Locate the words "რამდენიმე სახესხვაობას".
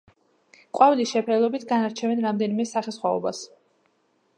2.27-3.45